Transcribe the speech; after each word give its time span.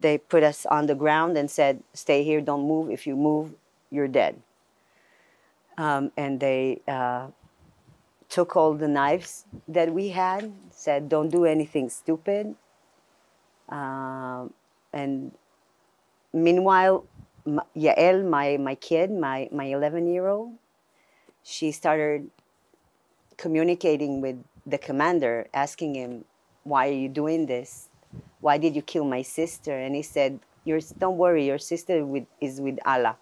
They 0.00 0.18
put 0.18 0.42
us 0.42 0.66
on 0.66 0.86
the 0.86 0.94
ground 0.96 1.36
and 1.38 1.50
said, 1.50 1.82
"Stay 1.94 2.24
here, 2.24 2.40
don't 2.40 2.66
move. 2.68 2.90
If 2.90 3.06
you 3.06 3.16
move, 3.16 3.54
you're 3.90 4.08
dead." 4.08 4.42
Um, 5.78 6.12
and 6.16 6.40
they 6.40 6.82
uh, 6.88 7.28
took 8.28 8.56
all 8.56 8.74
the 8.74 8.88
knives 8.88 9.46
that 9.68 9.92
we 9.92 10.10
had. 10.10 10.52
Said, 10.70 11.08
"Don't 11.08 11.30
do 11.30 11.44
anything 11.46 11.90
stupid." 11.90 12.56
Um, 13.68 14.54
and 14.92 15.32
meanwhile, 16.32 17.06
m- 17.46 17.62
Yael, 17.76 18.24
my 18.28 18.56
my 18.58 18.76
kid, 18.76 19.10
my 19.12 19.48
my 19.52 19.66
11 19.66 20.06
year 20.08 20.28
old, 20.28 20.54
she 21.44 21.72
started 21.72 22.30
communicating 23.38 24.22
with 24.22 24.38
the 24.66 24.78
commander, 24.78 25.48
asking 25.54 25.96
him, 25.96 26.24
"Why 26.64 26.88
are 26.88 27.00
you 27.04 27.10
doing 27.10 27.46
this? 27.46 27.89
Why 28.40 28.58
did 28.58 28.74
you 28.76 28.82
kill 28.82 29.04
my 29.04 29.22
sister?" 29.22 29.76
And 29.76 29.94
he 29.94 30.02
said, 30.02 30.40
"Your 30.64 30.80
don't 30.98 31.16
worry, 31.16 31.46
your 31.46 31.58
sister 31.58 32.04
with, 32.04 32.26
is 32.40 32.60
with 32.60 32.78
Allah. 32.84 33.16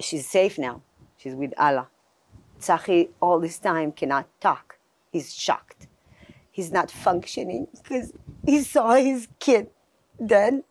She's 0.00 0.26
safe 0.26 0.58
now. 0.58 0.82
She's 1.16 1.34
with 1.34 1.54
Allah." 1.58 1.88
Tzachi 2.60 3.10
all 3.20 3.40
this 3.40 3.58
time 3.58 3.92
cannot 3.92 4.26
talk. 4.40 4.78
He's 5.12 5.34
shocked. 5.34 5.86
He's 6.50 6.70
not 6.70 6.90
functioning 6.90 7.66
because 7.82 8.12
he 8.44 8.60
saw 8.62 8.94
his 8.94 9.28
kid 9.38 9.70
dead 10.24 10.62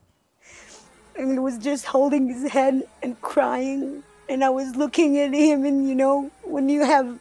and 1.15 1.31
he 1.31 1.39
was 1.39 1.57
just 1.57 1.85
holding 1.85 2.27
his 2.27 2.51
head 2.51 2.83
and 3.01 3.19
crying. 3.21 4.03
And 4.29 4.43
I 4.43 4.49
was 4.49 4.75
looking 4.75 5.17
at 5.19 5.33
him, 5.33 5.65
and 5.65 5.87
you 5.87 5.95
know, 5.95 6.31
when 6.43 6.69
you 6.69 6.85
have 6.85 7.19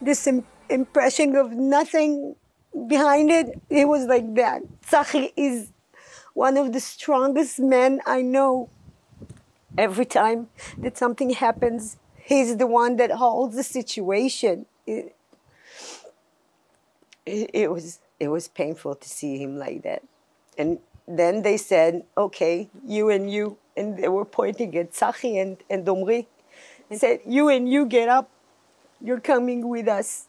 this 0.00 0.26
Im- 0.26 0.46
impression 0.68 1.34
of 1.34 1.52
nothing 1.52 2.36
behind 2.86 3.30
it, 3.30 3.60
it 3.68 3.88
was 3.88 4.06
like 4.06 4.34
that. 4.34 4.62
Tzachi 4.86 5.32
is 5.36 5.72
one 6.34 6.56
of 6.56 6.72
the 6.72 6.80
strongest 6.80 7.58
men 7.58 8.00
I 8.06 8.22
know. 8.22 8.70
Every 9.76 10.06
time 10.06 10.48
that 10.78 10.96
something 10.96 11.30
happens, 11.30 11.98
he's 12.16 12.56
the 12.56 12.66
one 12.66 12.96
that 12.96 13.10
holds 13.12 13.54
the 13.56 13.62
situation. 13.62 14.66
It, 14.86 15.14
it, 17.26 17.70
was 17.70 18.00
it 18.18 18.28
was 18.28 18.48
painful 18.48 18.94
to 18.96 19.08
see 19.08 19.38
him 19.38 19.56
like 19.58 19.82
that. 19.82 20.02
And 20.56 20.78
then 21.06 21.42
they 21.42 21.56
said, 21.56 22.04
okay, 22.16 22.68
you 22.86 23.10
and 23.10 23.30
you, 23.30 23.58
and 23.76 23.96
they 23.96 24.08
were 24.08 24.24
pointing 24.24 24.76
at 24.76 24.92
Tzachi 24.92 25.40
and, 25.40 25.56
and 25.70 25.86
Domri, 25.86 26.26
and 26.90 26.98
said, 26.98 27.20
you 27.26 27.48
and 27.48 27.68
you 27.68 27.86
get 27.86 28.08
up, 28.08 28.30
you're 29.00 29.20
coming 29.20 29.68
with 29.68 29.88
us. 29.88 30.27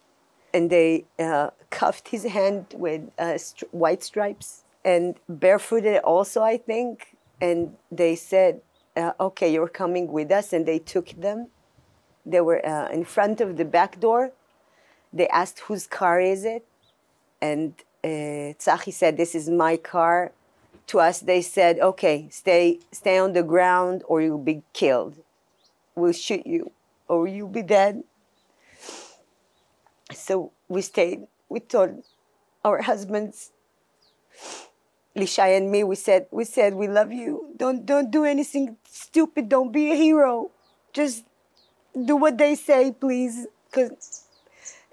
And 0.54 0.70
they 0.70 1.06
uh, 1.20 1.52
cuffed 1.70 2.10
his 2.10 2.24
hand 2.24 2.74
with 2.76 3.02
uh, 3.18 3.36
stri- 3.36 3.72
white 3.72 4.04
stripes 4.04 4.64
and 4.84 5.16
barefooted 5.28 6.02
also, 6.04 6.42
I 6.42 6.58
think. 6.58 7.16
And 7.42 7.76
they 7.92 8.16
said, 8.16 8.62
uh, 8.98 9.14
okay, 9.20 9.52
you're 9.52 9.70
coming 9.70 10.12
with 10.12 10.32
us. 10.32 10.52
And 10.54 10.66
they 10.66 10.80
took 10.80 11.10
them. 11.10 11.48
They 12.26 12.42
were 12.42 12.66
uh, 12.66 12.90
in 12.90 13.06
front 13.06 13.42
of 13.42 13.58
the 13.58 13.66
back 13.66 14.00
door. 14.00 14.32
They 15.14 15.28
asked, 15.30 15.60
whose 15.62 15.88
car 15.88 16.20
is 16.20 16.44
it? 16.46 16.66
And 17.42 17.74
uh, 18.04 18.54
said, 18.92 19.18
this 19.18 19.36
is 19.36 19.50
my 19.50 19.78
car 19.78 20.32
to 20.90 21.00
us 21.00 21.20
they 21.20 21.42
said 21.42 21.80
okay 21.80 22.28
stay 22.32 22.80
stay 22.92 23.20
on 23.20 23.34
the 23.34 23.44
ground 23.44 24.04
or 24.08 24.22
you'll 24.24 24.50
be 24.54 24.64
killed 24.74 25.16
we'll 25.96 26.12
shoot 26.12 26.46
you 26.48 26.72
or 27.08 27.28
you'll 27.28 27.48
be 27.48 27.62
dead 27.62 28.04
so 30.12 30.52
we 30.68 30.82
stayed 30.82 31.28
we 31.50 31.60
told 31.60 32.04
our 32.64 32.82
husbands 32.82 33.52
lishai 35.16 35.58
and 35.58 35.72
me 35.72 35.84
we 35.84 35.96
said 35.96 36.28
we 36.32 36.44
said 36.44 36.74
we 36.76 36.88
love 36.88 37.12
you 37.12 37.54
don't 37.58 37.86
don't 37.86 38.12
do 38.12 38.24
anything 38.24 38.78
stupid 38.86 39.50
don't 39.50 39.72
be 39.72 39.92
a 39.92 39.96
hero 39.96 40.52
just 40.94 41.26
do 42.06 42.16
what 42.16 42.38
they 42.38 42.56
say 42.56 42.92
please 42.92 43.48
because 43.66 44.26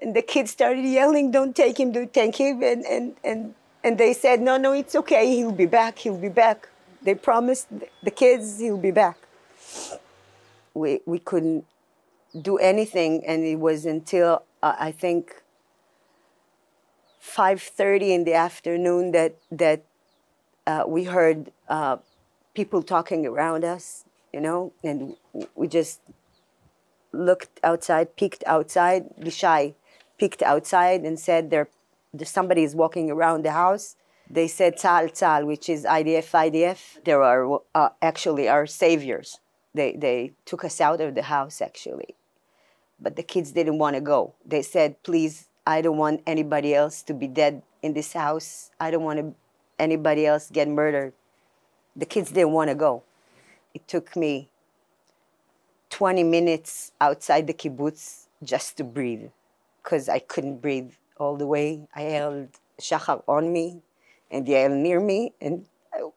and 0.01 0.15
the 0.15 0.21
kids 0.21 0.51
started 0.51 0.85
yelling 0.85 1.31
don't 1.31 1.55
take 1.55 1.79
him 1.79 1.91
don't 1.91 2.13
take 2.13 2.35
him 2.35 2.61
and 2.61 2.85
and 2.85 3.15
and 3.23 3.53
and 3.87 3.97
they 3.97 4.13
said, 4.13 4.41
no, 4.41 4.57
no, 4.57 4.73
it's 4.73 4.95
okay. 4.95 5.33
He'll 5.35 5.53
be 5.53 5.65
back. 5.65 5.99
He'll 5.99 6.17
be 6.17 6.27
back. 6.27 6.67
They 7.01 7.15
promised 7.15 7.67
the 8.03 8.11
kids 8.11 8.59
he'll 8.59 8.77
be 8.77 8.91
back. 8.91 9.17
We, 10.73 10.99
we 11.05 11.19
couldn't 11.19 11.65
do 12.41 12.57
anything. 12.57 13.25
And 13.25 13.43
it 13.45 13.59
was 13.59 13.85
until, 13.85 14.43
uh, 14.61 14.75
I 14.79 14.91
think, 14.91 15.43
5.30 17.21 18.09
in 18.09 18.23
the 18.23 18.33
afternoon 18.33 19.11
that, 19.11 19.35
that 19.51 19.83
uh, 20.65 20.83
we 20.87 21.05
heard 21.05 21.51
uh, 21.67 21.97
people 22.53 22.81
talking 22.81 23.25
around 23.25 23.63
us, 23.63 24.05
you 24.33 24.41
know, 24.41 24.73
and 24.83 25.15
we 25.55 25.67
just 25.67 26.01
looked 27.11 27.59
outside, 27.63 28.15
peeked 28.15 28.43
outside. 28.45 29.05
Lishai 29.19 29.75
peeked 30.17 30.41
outside 30.41 31.01
and 31.01 31.19
said, 31.19 31.49
there 31.51 31.67
somebody 32.23 32.63
is 32.63 32.75
walking 32.75 33.11
around 33.11 33.43
the 33.43 33.51
house. 33.51 33.95
They 34.29 34.47
said 34.47 34.77
Tzal 34.77 35.11
Tzal, 35.11 35.45
which 35.45 35.69
is 35.69 35.85
IDF 35.85 36.31
IDF. 36.31 37.03
There 37.05 37.21
are 37.23 37.61
uh, 37.73 37.89
actually 38.01 38.49
our 38.49 38.65
saviors. 38.65 39.39
They, 39.73 39.93
they 39.93 40.33
took 40.45 40.65
us 40.65 40.81
out 40.81 40.99
of 40.99 41.15
the 41.15 41.23
house 41.23 41.61
actually. 41.61 42.16
But 42.99 43.15
the 43.15 43.23
kids 43.23 43.51
didn't 43.51 43.77
want 43.77 43.95
to 43.95 44.01
go. 44.01 44.33
They 44.45 44.61
said, 44.61 45.01
please, 45.03 45.47
I 45.65 45.81
don't 45.81 45.97
want 45.97 46.21
anybody 46.25 46.73
else 46.73 47.03
to 47.03 47.13
be 47.13 47.27
dead 47.27 47.61
in 47.81 47.93
this 47.93 48.13
house. 48.13 48.71
I 48.79 48.91
don't 48.91 49.03
want 49.03 49.35
anybody 49.77 50.25
else 50.25 50.49
get 50.51 50.67
murdered. 50.67 51.13
The 51.95 52.05
kids 52.05 52.31
didn't 52.31 52.53
want 52.53 52.69
to 52.69 52.75
go. 52.75 53.03
It 53.73 53.87
took 53.87 54.15
me 54.15 54.49
20 55.89 56.23
minutes 56.23 56.91
outside 56.99 57.47
the 57.47 57.53
kibbutz 57.53 58.27
just 58.43 58.77
to 58.77 58.83
breathe 58.83 59.29
because 59.83 60.09
I 60.09 60.19
couldn't 60.19 60.61
breathe 60.61 60.91
all 61.17 61.37
the 61.37 61.47
way. 61.47 61.87
I 61.95 62.01
held 62.01 62.49
Shachar 62.79 63.23
on 63.27 63.51
me 63.51 63.81
and 64.29 64.45
Yael 64.45 64.75
near 64.75 64.99
me, 64.99 65.33
and 65.39 65.65
I, 65.93 66.09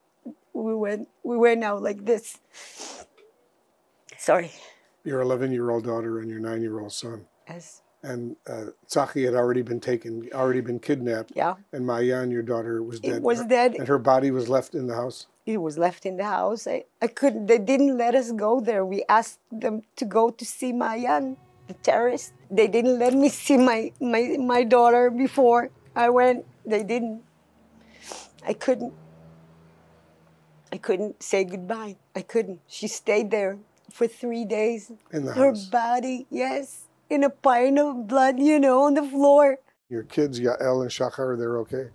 we 0.53 0.75
went 0.75 1.07
we 1.23 1.37
went 1.37 1.63
out 1.63 1.81
like 1.81 2.05
this. 2.05 2.37
Sorry. 4.17 4.51
Your 5.03 5.21
11 5.21 5.51
year 5.51 5.69
old 5.69 5.83
daughter 5.83 6.19
and 6.19 6.29
your 6.29 6.39
nine 6.39 6.61
year 6.61 6.79
old 6.79 6.93
son. 6.93 7.25
Yes. 7.47 7.81
And 8.03 8.35
uh, 8.47 8.67
Tzachi 8.87 9.25
had 9.25 9.35
already 9.35 9.61
been 9.61 9.79
taken, 9.79 10.27
already 10.33 10.61
been 10.61 10.79
kidnapped. 10.79 11.33
Yeah. 11.35 11.55
And 11.71 11.85
Mayan, 11.85 12.31
your 12.31 12.41
daughter, 12.41 12.81
was 12.81 12.99
dead. 12.99 13.17
It 13.17 13.21
was 13.21 13.39
Her- 13.39 13.47
dead. 13.47 13.75
And 13.75 13.87
her 13.87 13.99
body 13.99 14.31
was 14.31 14.49
left 14.49 14.73
in 14.73 14.87
the 14.87 14.95
house. 14.95 15.27
It 15.45 15.57
was 15.57 15.77
left 15.77 16.05
in 16.05 16.17
the 16.17 16.23
house. 16.23 16.67
I, 16.67 16.85
I 17.01 17.07
couldn't. 17.07 17.47
They 17.47 17.57
didn't 17.57 17.97
let 17.97 18.15
us 18.15 18.31
go 18.31 18.59
there. 18.59 18.85
We 18.85 19.03
asked 19.09 19.39
them 19.51 19.81
to 19.97 20.05
go 20.05 20.29
to 20.29 20.45
see 20.45 20.71
Mayan, 20.71 21.37
the 21.67 21.73
terrorist. 21.73 22.33
They 22.49 22.67
didn't 22.67 22.99
let 22.99 23.13
me 23.13 23.29
see 23.29 23.57
my 23.57 23.91
my 23.99 24.37
my 24.39 24.63
daughter 24.63 25.09
before 25.09 25.69
I 25.95 26.09
went. 26.09 26.45
They 26.65 26.83
didn't. 26.83 27.23
I 28.45 28.53
couldn't. 28.53 28.93
I 30.71 30.77
couldn't 30.77 31.21
say 31.21 31.43
goodbye. 31.43 31.97
I 32.15 32.21
couldn't. 32.21 32.61
She 32.67 32.87
stayed 32.87 33.31
there 33.31 33.57
for 33.91 34.07
three 34.07 34.45
days. 34.45 34.91
In 35.11 35.25
the 35.25 35.33
Her 35.33 35.49
house. 35.51 35.65
body, 35.65 36.25
yes, 36.29 36.83
in 37.09 37.23
a 37.23 37.29
pile 37.29 37.79
of 37.79 38.07
blood, 38.07 38.39
you 38.39 38.59
know, 38.59 38.83
on 38.83 38.93
the 38.95 39.03
floor. 39.03 39.57
Your 39.89 40.03
kids, 40.03 40.39
Yael 40.39 40.81
and 40.81 40.89
Shachar, 40.91 41.37
they're 41.37 41.57
okay? 41.59 41.89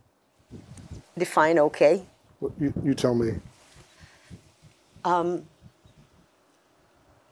Define 1.16 1.58
okay. 1.58 2.04
What, 2.40 2.52
you, 2.60 2.72
you 2.84 2.94
tell 2.94 3.14
me. 3.14 3.40
um, 5.04 5.46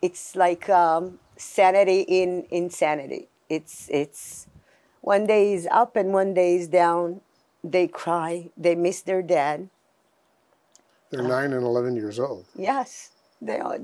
it's 0.00 0.36
like 0.36 0.69
um, 0.69 1.19
sanity 1.36 2.00
in 2.02 2.46
insanity. 2.50 3.28
It's 3.48 3.88
it's 3.91 4.46
one 5.00 5.26
day 5.26 5.52
is 5.54 5.69
up 5.70 5.96
and 5.96 6.12
one 6.12 6.34
day 6.34 6.56
is 6.56 6.69
down. 6.69 7.20
They 7.62 7.88
cry. 7.88 8.50
They 8.56 8.75
miss 8.75 9.00
their 9.02 9.22
dad. 9.22 9.69
They're 11.10 11.22
nine 11.22 11.52
and 11.52 11.64
11 11.64 11.96
years 11.96 12.19
old. 12.19 12.44
Yes, 12.56 13.11
they 13.40 13.58
are. 13.61 13.78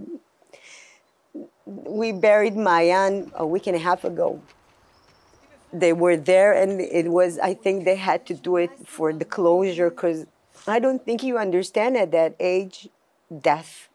We 1.70 2.10
buried 2.10 2.56
Mayan 2.56 3.30
a 3.34 3.46
week 3.46 3.68
and 3.68 3.76
a 3.76 3.78
half 3.78 4.02
ago. 4.04 4.42
They 5.72 5.92
were 5.92 6.16
there, 6.16 6.52
and 6.52 6.80
it 6.80 7.12
was. 7.12 7.38
I 7.38 7.54
think 7.54 7.84
they 7.84 7.94
had 7.94 8.26
to 8.26 8.34
do 8.34 8.56
it 8.56 8.72
for 8.86 9.12
the 9.12 9.24
closure 9.24 9.88
because 9.88 10.26
I 10.66 10.80
don't 10.80 11.04
think 11.04 11.22
you 11.22 11.38
understand 11.38 11.96
at 11.96 12.10
that 12.10 12.34
age 12.40 12.88
death. 13.30 13.88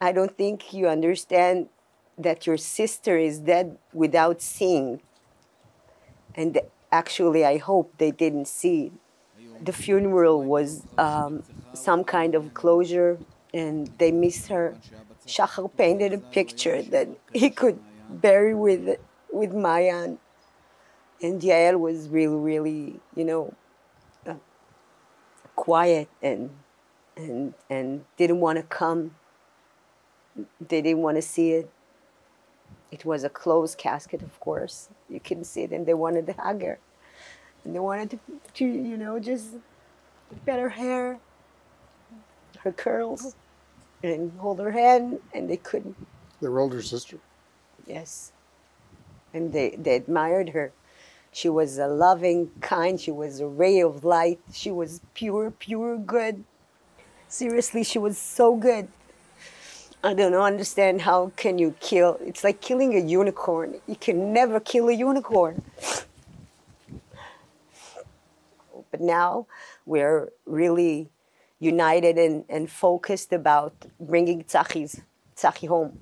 I 0.00 0.12
don't 0.12 0.36
think 0.36 0.72
you 0.72 0.86
understand 0.86 1.68
that 2.16 2.46
your 2.46 2.56
sister 2.56 3.18
is 3.18 3.40
dead 3.40 3.78
without 3.92 4.40
seeing. 4.40 5.00
And 6.36 6.60
actually, 6.92 7.44
I 7.44 7.58
hope 7.58 7.94
they 7.98 8.12
didn't 8.12 8.46
see. 8.46 8.92
The 9.60 9.72
funeral 9.72 10.44
was 10.44 10.86
um, 10.98 11.42
some 11.72 12.04
kind 12.04 12.34
of 12.34 12.54
closure, 12.54 13.18
and 13.52 13.90
they 13.98 14.12
missed 14.12 14.48
her. 14.48 14.76
Shachar 15.26 15.70
painted 15.76 16.12
a 16.12 16.18
picture 16.18 16.82
that 16.82 17.08
he 17.32 17.50
could 17.50 17.80
bury 18.08 18.54
with 18.54 18.98
with 19.32 19.52
Mayan, 19.52 20.18
and 21.20 21.42
Yael 21.42 21.78
was 21.78 22.08
really, 22.08 22.36
really, 22.36 23.00
you 23.14 23.24
know, 23.24 23.54
uh, 24.26 24.34
quiet 25.56 26.08
and 26.22 26.50
and 27.16 27.54
and 27.68 28.04
didn't 28.16 28.40
want 28.40 28.56
to 28.58 28.62
come. 28.62 29.16
They 30.60 30.82
didn't 30.82 31.02
want 31.02 31.16
to 31.16 31.22
see 31.22 31.52
it. 31.52 31.70
It 32.92 33.04
was 33.04 33.24
a 33.24 33.28
closed 33.28 33.78
casket, 33.78 34.22
of 34.22 34.38
course. 34.38 34.88
You 35.08 35.18
couldn't 35.18 35.44
see 35.44 35.62
it, 35.62 35.72
and 35.72 35.86
they 35.86 35.94
wanted 35.94 36.26
to 36.26 36.34
hug 36.34 36.62
her, 36.62 36.78
and 37.64 37.74
they 37.74 37.80
wanted 37.80 38.10
to, 38.10 38.18
to 38.54 38.64
you 38.64 38.96
know, 38.96 39.18
just 39.18 39.48
pet 40.44 40.60
her 40.60 40.68
hair, 40.68 41.18
her 42.58 42.72
curls, 42.72 43.34
and 44.02 44.32
hold 44.38 44.58
her 44.58 44.72
hand, 44.72 45.18
and 45.34 45.48
they 45.48 45.56
couldn't. 45.56 45.96
Their 46.40 46.58
older 46.58 46.82
sister. 46.82 47.18
Yes. 47.86 48.32
And 49.32 49.52
they, 49.52 49.70
they 49.78 49.96
admired 49.96 50.50
her. 50.50 50.72
She 51.32 51.48
was 51.48 51.78
a 51.78 51.86
loving, 51.86 52.50
kind, 52.60 52.98
she 52.98 53.10
was 53.10 53.40
a 53.40 53.46
ray 53.46 53.80
of 53.80 54.04
light. 54.04 54.40
She 54.52 54.70
was 54.70 55.00
pure, 55.14 55.50
pure 55.50 55.98
good. 55.98 56.44
Seriously, 57.28 57.84
she 57.84 57.98
was 57.98 58.16
so 58.16 58.56
good. 58.56 58.88
I 60.02 60.14
don't 60.14 60.34
understand 60.34 61.02
how 61.02 61.32
can 61.36 61.58
you 61.58 61.74
kill? 61.80 62.18
It's 62.20 62.44
like 62.44 62.60
killing 62.60 62.94
a 62.94 63.00
unicorn. 63.00 63.80
You 63.86 63.96
can 63.96 64.32
never 64.32 64.60
kill 64.60 64.88
a 64.88 64.92
unicorn. 64.92 65.62
But 68.90 69.00
now 69.00 69.46
we're 69.84 70.30
really 70.46 71.10
united 71.60 72.18
and, 72.18 72.44
and 72.48 72.70
focused 72.70 73.32
about 73.32 73.72
bringing 74.00 74.44
Tzachi's, 74.44 75.00
Tzachi 75.36 75.68
home, 75.68 75.98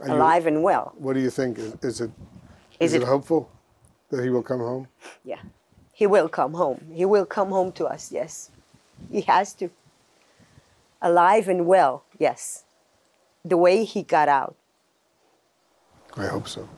Are 0.00 0.08
you- 0.08 0.14
alive 0.14 0.46
and 0.46 0.62
well. 0.62 0.92
What 0.98 1.14
do 1.14 1.20
you 1.20 1.30
think? 1.30 1.58
Is, 1.58 1.74
is 1.82 2.00
it 2.00 2.10
Is 2.80 2.90
is 2.90 2.94
it 2.94 3.02
it- 3.02 3.08
hopeful 3.08 3.48
that 4.10 4.22
he 4.24 4.30
will 4.30 4.42
come 4.42 4.60
home? 4.60 4.88
Yeah. 5.24 5.40
He 5.92 6.06
will 6.06 6.28
come 6.28 6.54
home. 6.54 6.80
He 6.92 7.04
will 7.04 7.26
come 7.26 7.50
home 7.50 7.70
to 7.72 7.86
us, 7.86 8.10
yes. 8.10 8.50
He 9.10 9.20
has 9.22 9.52
to. 9.54 9.70
Alive 11.00 11.48
and 11.48 11.66
well, 11.66 12.04
yes. 12.18 12.64
The 13.44 13.56
way 13.56 13.84
he 13.84 14.02
got 14.02 14.28
out, 14.28 14.54
I 16.16 16.26
hope 16.26 16.46
so. 16.48 16.68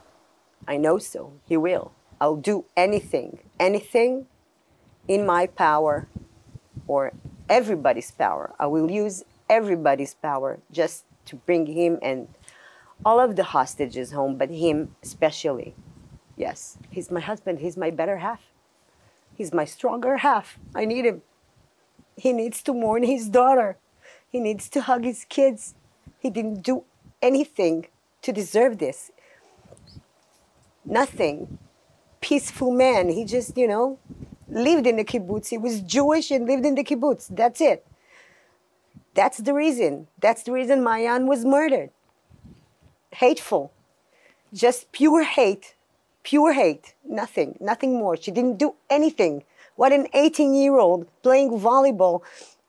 I 0.67 0.77
know 0.79 0.99
so. 0.99 1.33
He 1.47 1.56
will. 1.56 1.93
I'll 2.21 2.37
do 2.37 2.65
anything, 2.77 3.39
anything 3.61 4.27
in 5.09 5.27
my 5.27 5.47
power 5.47 6.06
or 6.87 7.12
everybody's 7.49 8.11
power. 8.11 8.55
I 8.58 8.67
will 8.67 8.91
use 8.91 9.25
everybody's 9.49 10.14
power 10.14 10.58
just 10.70 11.05
to 11.26 11.37
bring 11.37 11.67
him 11.67 11.99
and 12.02 12.29
all 13.05 13.20
of 13.20 13.37
the 13.37 13.44
hostages 13.44 14.12
home, 14.12 14.37
but 14.37 14.50
him 14.50 14.94
especially. 15.02 15.75
Yes, 16.37 16.79
he's 16.91 17.11
my 17.11 17.20
husband. 17.20 17.61
He's 17.61 17.76
my 17.76 17.91
better 17.91 18.19
half. 18.19 18.41
He's 19.35 19.52
my 19.52 19.64
stronger 19.64 20.19
half. 20.19 20.58
I 20.75 20.85
need 20.85 21.05
him. 21.05 21.23
He 22.17 22.32
needs 22.32 22.62
to 22.62 22.73
mourn 22.73 23.02
his 23.02 23.29
daughter. 23.29 23.76
He 24.29 24.41
needs 24.41 24.69
to 24.70 24.81
hug 24.82 25.05
his 25.05 25.25
kids. 25.29 25.75
He 26.19 26.31
didn't 26.31 26.62
do 26.62 26.85
anything 27.20 27.87
to 28.23 28.32
deserve 28.32 28.79
this. 28.79 29.11
Nothing. 30.85 31.58
Peaceful 32.20 32.73
man. 32.73 33.08
He 33.08 33.25
just, 33.25 33.56
you 33.56 33.69
know, 33.69 33.99
lived 34.55 34.87
in 34.87 34.97
the 34.97 35.05
kibbutz. 35.05 35.49
He 35.49 35.59
was 35.59 35.81
Jewish 35.81 36.31
and 36.31 36.47
lived 36.47 36.65
in 36.65 36.75
the 36.75 36.85
kibbutz. 36.85 37.29
That's 37.29 37.61
it. 37.61 37.87
That's 39.15 39.39
the 39.39 39.53
reason. 39.53 40.09
That's 40.21 40.43
the 40.43 40.53
reason 40.53 40.83
Mayan 40.83 41.27
was 41.27 41.45
murdered. 41.45 41.91
Hateful. 43.12 43.73
Just 44.53 44.91
pure 44.93 45.25
hate. 45.25 45.75
Pure 46.23 46.55
hate. 46.55 46.95
Nothing. 47.05 47.56
Nothing 47.61 47.95
more. 47.99 48.17
She 48.17 48.31
didn't 48.31 48.59
do 48.59 48.75
anything. 48.89 49.45
What 49.77 49.93
an 49.93 50.06
18 50.15 50.55
year 50.55 50.79
old 50.79 51.06
playing 51.23 51.51
volleyball 51.51 52.23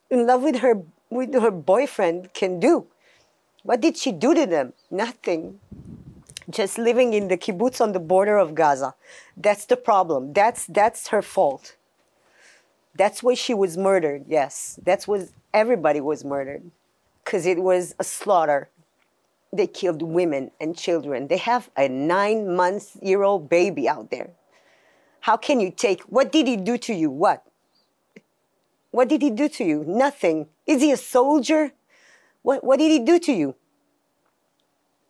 in 0.10 0.26
love 0.26 0.42
with 0.42 0.58
her, 0.58 0.82
with 1.10 1.34
her 1.34 1.52
boyfriend 1.52 2.34
can 2.34 2.60
do. 2.60 2.88
What 3.64 3.82
did 3.82 3.98
she 3.98 4.12
do 4.12 4.34
to 4.34 4.46
them? 4.46 4.74
Nothing. 4.92 5.60
Just 6.50 6.78
living 6.78 7.14
in 7.14 7.28
the 7.28 7.38
kibbutz 7.38 7.82
on 7.82 7.92
the 7.92 8.00
border 8.00 8.38
of 8.38 8.54
Gaza. 8.54 8.94
That's 9.36 9.66
the 9.66 9.78
problem. 9.78 10.34
That's, 10.34 10.66
that's 10.68 11.08
her 11.08 11.22
fault. 11.22 11.76
That's 12.94 13.22
why 13.24 13.34
she 13.34 13.54
was 13.54 13.78
murdered. 13.78 14.26
Yes, 14.28 14.80
that's 14.84 15.08
what 15.08 15.30
everybody 15.54 16.00
was 16.00 16.24
murdered, 16.24 16.72
because 17.24 17.46
it 17.46 17.62
was 17.62 17.94
a 18.00 18.04
slaughter. 18.04 18.70
They 19.52 19.68
killed 19.68 20.02
women 20.02 20.52
and 20.62 20.78
children. 20.78 21.28
They 21.28 21.38
have 21.38 21.70
a 21.76 21.90
nine 21.90 22.56
month 22.56 22.96
year 23.02 23.24
old 23.24 23.50
baby 23.50 23.90
out 23.90 24.12
there. 24.12 24.30
How 25.22 25.38
can 25.38 25.60
you 25.60 25.72
take? 25.72 26.02
What 26.04 26.32
did 26.32 26.48
he 26.48 26.56
do 26.56 26.78
to 26.78 26.94
you? 26.94 27.10
What? 27.10 27.44
What 28.92 29.10
did 29.10 29.22
he 29.22 29.30
do 29.30 29.50
to 29.50 29.64
you? 29.64 29.84
Nothing. 29.88 30.48
Is 30.66 30.82
he 30.82 30.92
a 30.92 30.98
soldier? 30.98 31.74
What, 32.44 32.64
what 32.64 32.80
did 32.80 32.92
he 32.92 33.00
do 33.00 33.20
to 33.20 33.34
you? 33.34 33.56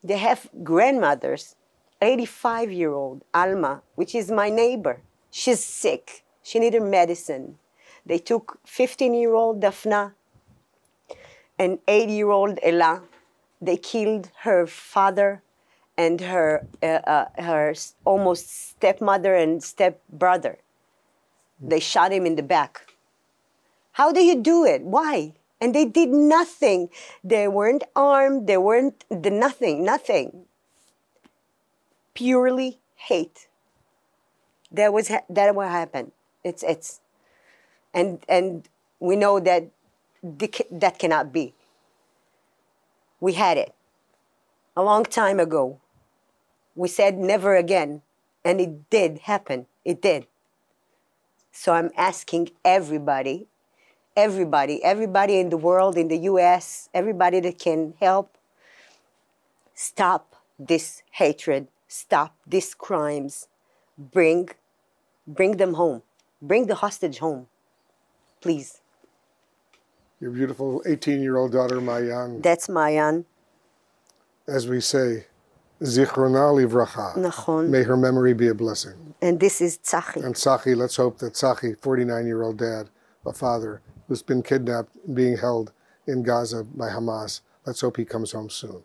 They 0.05 0.17
have 0.17 0.47
grandmothers. 0.63 1.55
85 1.99 2.71
year 2.71 2.93
old 2.93 3.23
Alma, 3.33 3.81
which 3.95 4.13
is 4.13 4.29
my 4.29 4.49
neighbor. 4.49 5.01
She's 5.31 5.63
sick. 5.63 6.23
She 6.43 6.59
needed 6.59 6.83
medicine. 6.83 7.57
They 8.05 8.19
took 8.19 8.59
15 8.65 9.15
year 9.15 9.33
old 9.33 9.61
Daphna 9.61 10.13
and 11.57 11.79
8 11.87 12.09
year 12.09 12.29
old 12.29 12.59
Ella. 12.61 13.01
They 13.59 13.77
killed 13.77 14.29
her 14.41 14.67
father 14.67 15.41
and 15.97 16.21
her, 16.21 16.67
uh, 16.83 16.85
uh, 16.85 17.25
her 17.41 17.73
almost 18.03 18.69
stepmother 18.69 19.33
and 19.33 19.63
stepbrother. 19.63 20.59
They 21.59 21.79
shot 21.79 22.11
him 22.11 22.27
in 22.27 22.35
the 22.35 22.43
back. 22.43 22.85
How 23.93 24.11
do 24.11 24.21
you 24.21 24.35
do 24.35 24.65
it? 24.65 24.83
Why? 24.83 25.33
And 25.61 25.73
they 25.73 25.85
did 25.85 26.09
nothing. 26.09 26.89
They 27.23 27.47
weren't 27.47 27.83
armed. 27.95 28.47
They 28.47 28.57
weren't 28.57 29.05
the 29.09 29.29
nothing, 29.29 29.83
nothing. 29.83 30.45
Purely 32.13 32.79
hate. 32.95 33.47
That 34.71 34.91
was 34.93 35.07
ha- 35.07 35.25
that 35.29 35.55
what 35.55 35.69
happened. 35.69 36.11
It's 36.43 36.63
it's, 36.63 36.99
and 37.93 38.19
and 38.27 38.67
we 38.99 39.15
know 39.15 39.39
that 39.39 39.71
that 40.21 40.99
cannot 40.99 41.31
be. 41.31 41.53
We 43.19 43.33
had 43.33 43.57
it 43.57 43.73
a 44.75 44.83
long 44.83 45.03
time 45.03 45.39
ago. 45.39 45.79
We 46.75 46.89
said 46.89 47.17
never 47.17 47.55
again, 47.55 48.01
and 48.43 48.59
it 48.59 48.89
did 48.89 49.19
happen. 49.19 49.67
It 49.85 50.01
did. 50.01 50.27
So 51.51 51.73
I'm 51.73 51.91
asking 51.95 52.49
everybody 52.65 53.47
everybody, 54.15 54.83
everybody 54.83 55.39
in 55.39 55.49
the 55.49 55.57
world, 55.57 55.97
in 55.97 56.07
the 56.07 56.17
US, 56.31 56.89
everybody 56.93 57.39
that 57.41 57.59
can 57.59 57.93
help, 57.99 58.37
stop 59.73 60.35
this 60.57 61.03
hatred, 61.11 61.67
stop 61.87 62.35
these 62.47 62.73
crimes, 62.73 63.47
bring, 63.97 64.49
bring 65.27 65.57
them 65.57 65.73
home, 65.73 66.01
bring 66.41 66.67
the 66.67 66.75
hostage 66.75 67.19
home, 67.19 67.47
please. 68.41 68.81
Your 70.21 70.31
beautiful 70.31 70.81
18 70.85 71.21
year 71.21 71.35
old 71.37 71.51
daughter, 71.51 71.81
Mayan, 71.81 72.41
That's 72.41 72.69
Mayan. 72.69 73.25
as 74.47 74.67
we 74.67 74.79
say, 74.79 75.25
Zichrona 75.81 76.53
Livracha. 76.55 77.17
Nachon. 77.17 77.69
May 77.69 77.83
her 77.83 77.97
memory 77.97 78.33
be 78.33 78.47
a 78.47 78.53
blessing. 78.53 79.13
And 79.21 79.39
this 79.41 79.59
is 79.59 79.77
Tzachi. 79.77 80.23
And 80.23 80.33
Tzachi, 80.33 80.73
let's 80.75 80.95
hope 80.95 81.17
that 81.19 81.33
Tzachi, 81.33 81.77
49 81.79 82.25
year 82.25 82.43
old 82.43 82.57
dad, 82.57 82.89
a 83.25 83.33
father, 83.33 83.81
who's 84.07 84.21
been 84.21 84.41
kidnapped 84.41 84.95
and 85.05 85.15
being 85.15 85.37
held 85.37 85.71
in 86.07 86.23
Gaza 86.23 86.63
by 86.63 86.89
Hamas, 86.89 87.41
let's 87.65 87.81
hope 87.81 87.97
he 87.97 88.05
comes 88.05 88.31
home 88.31 88.49
soon. 88.49 88.83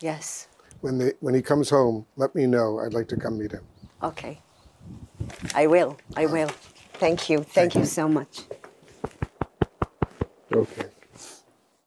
Yes. 0.00 0.48
When, 0.80 0.98
they, 0.98 1.12
when 1.20 1.34
he 1.34 1.42
comes 1.42 1.70
home, 1.70 2.06
let 2.16 2.34
me 2.34 2.46
know. 2.46 2.78
I'd 2.78 2.94
like 2.94 3.08
to 3.08 3.16
come 3.16 3.38
meet 3.38 3.52
him. 3.52 3.64
Okay. 4.02 4.40
I 5.54 5.66
will. 5.66 5.98
I 6.16 6.26
will. 6.26 6.50
Thank 6.94 7.28
you. 7.28 7.42
Thank 7.42 7.74
you 7.74 7.84
so 7.84 8.08
much. 8.08 8.42
Okay. 10.52 10.86